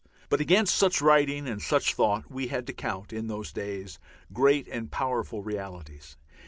[0.29, 3.99] But against such writing and such thought we had to count, in those days,
[4.33, 6.17] great and powerful realities.